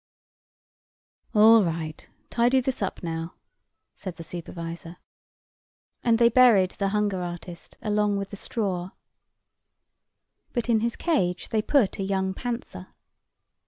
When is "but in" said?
10.53-10.79